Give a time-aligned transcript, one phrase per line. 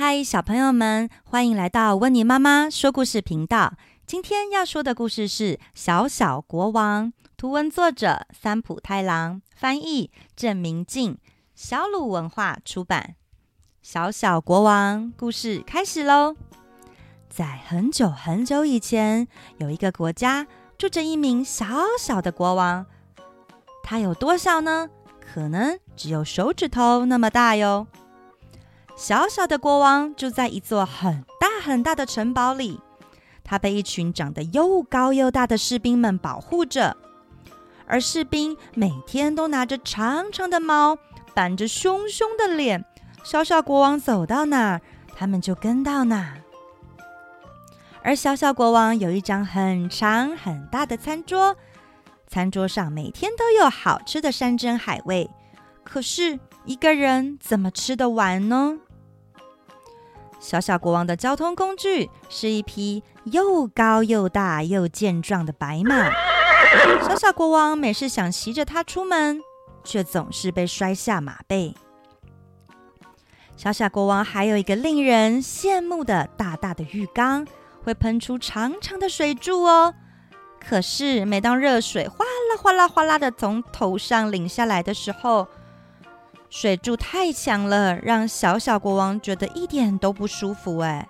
[0.00, 3.74] 嗨，小朋友们，欢迎来到温妮妈妈说故事频道。
[4.06, 11.18] 今天要说的故事是《小小国王》，图文作者三浦太郎，翻译郑明静，
[11.56, 13.16] 小鲁文化出版。
[13.82, 16.36] 小小国王故事开始喽！
[17.28, 19.26] 在很久很久以前，
[19.56, 20.46] 有一个国家
[20.78, 21.66] 住着一名小
[21.98, 22.86] 小的国王。
[23.82, 24.90] 他有多小呢？
[25.18, 27.88] 可能只有手指头那么大哟。
[28.98, 32.80] 小小的国王住在一座很大很大的城堡里，
[33.44, 36.96] 他被一群长得又高又大的士兵们保护着，
[37.86, 40.98] 而士兵每天都拿着长长的矛，
[41.32, 42.84] 板着凶凶的脸。
[43.22, 44.80] 小小国王走到哪儿，
[45.14, 46.42] 他们就跟到哪儿。
[48.02, 51.54] 而小小国王有一张很长很大的餐桌，
[52.26, 55.30] 餐桌上每天都有好吃的山珍海味，
[55.84, 58.76] 可是一个人怎么吃得完呢？
[60.40, 66.10] 小小国王的交通工具是一匹又高又大又健壮的白马。
[67.02, 69.40] 小小国王每次想骑着它出门，
[69.82, 71.74] 却总是被摔下马背。
[73.56, 77.46] 小小国王还有一个令人羡慕的大大的浴缸，
[77.82, 79.94] 会喷出长长的水柱哦。
[80.60, 85.48] 可是每当热水哗啦哗啦哗啦的从头上淋下来的时候，
[86.50, 90.78] 水柱太强了，让小小国王觉得一点都不舒服。
[90.78, 91.06] 哎，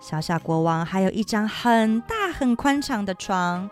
[0.00, 3.68] 小小国王还有一张很大很宽敞的床，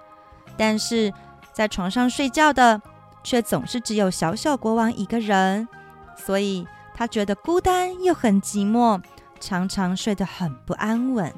[0.57, 1.13] 但是
[1.53, 2.81] 在床上睡觉的
[3.23, 5.67] 却总是只有小小国王一个人，
[6.17, 9.03] 所以他觉得孤单又很寂寞，
[9.41, 11.33] 常常睡得很不安稳。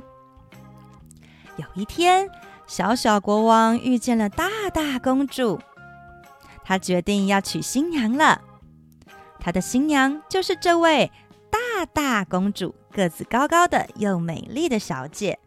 [1.57, 2.29] 有一天，
[2.67, 5.61] 小小国王遇见了大大公主，
[6.65, 8.43] 他决定要娶新娘了。
[9.47, 11.09] 他的新娘就是这位
[11.53, 15.39] 大大公主，个子高高的又美丽的小姐。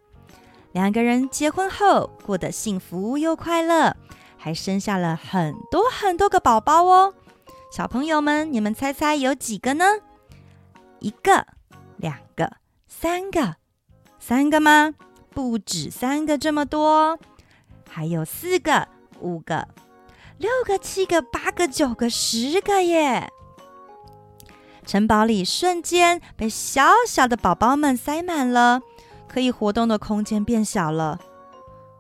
[0.72, 3.94] 两个人结婚后过得幸福又快乐，
[4.38, 7.14] 还生下了很多很多个宝宝哦。
[7.74, 9.84] 小朋友们，你们猜猜有几个呢？
[11.00, 11.46] 一个、
[11.98, 12.54] 两个、
[12.88, 13.58] 三个？
[14.18, 14.94] 三个吗？
[15.32, 17.20] 不止三个这么多，
[17.90, 18.88] 还有四个、
[19.20, 19.68] 五个、
[20.38, 23.30] 六个、七个、八个、九个、十个耶！
[24.90, 28.82] 城堡里瞬间被小小的宝宝们塞满了，
[29.28, 31.20] 可以活动的空间变小了。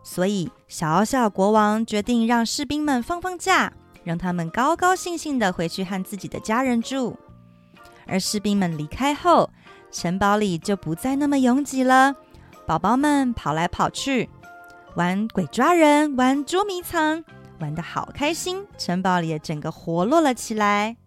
[0.02, 3.72] 所以，小小国王决定让士兵们放放假，
[4.04, 7.16] 让他们高高兴兴地回去和自己的家人住。
[8.08, 9.52] 而士兵们离开后，
[9.92, 12.16] 城堡里就不再那么拥挤了。
[12.66, 14.28] 宝宝们跑来跑去，
[14.96, 17.24] 玩鬼抓人，玩捉迷藏，
[17.60, 18.66] 玩得好开心。
[18.80, 20.98] 城堡里也整个活络了起来。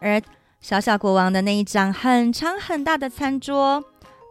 [0.00, 0.20] 而
[0.60, 3.84] 小小国王的那一张很长很大的餐桌，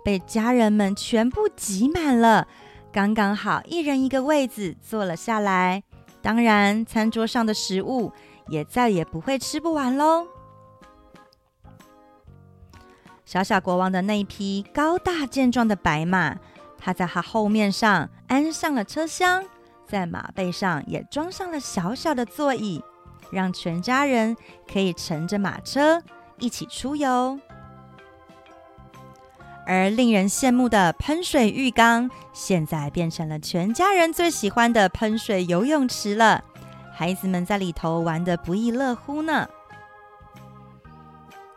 [0.03, 2.47] 被家人们全部挤满了，
[2.91, 5.83] 刚刚好一人一个位子坐了下来。
[6.21, 8.11] 当然，餐桌上的食物
[8.47, 10.27] 也再也不会吃不完喽。
[13.25, 16.35] 小小国王的那一匹高大健壮的白马，
[16.77, 19.45] 他在他后面上安上了车厢，
[19.87, 22.83] 在马背上也装上了小小的座椅。
[23.31, 24.35] 让全家人
[24.71, 26.01] 可以乘着马车
[26.37, 27.39] 一起出游，
[29.65, 36.43] 而令人羡慕的喷水浴缸，现在变成了全家人最喜欢的喷水游泳池了。
[36.91, 39.47] 孩子们在里头玩得不亦乐乎呢。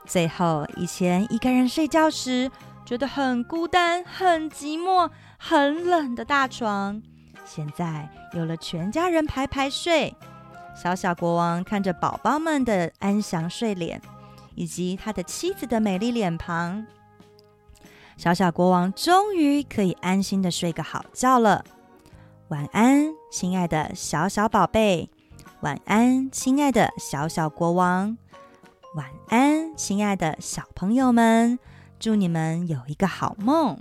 [0.05, 2.51] 最后，以前一个人睡觉时
[2.85, 5.09] 觉得很孤单、很寂寞、
[5.39, 7.01] 很冷的大床，
[7.45, 10.15] 现在有了全家人排排睡。
[10.75, 14.01] 小小国王看着宝宝们的安详睡脸，
[14.55, 16.87] 以及他的妻子的美丽脸庞，
[18.17, 21.65] 小小国王终于可以安心的睡个好觉了。
[22.49, 25.09] 晚安，亲爱的小小宝贝。
[25.61, 28.19] 晚安，亲爱的小小国王。
[28.97, 31.59] 晚安，亲爱的小朋友们。
[31.99, 33.81] 祝你们有一个好梦。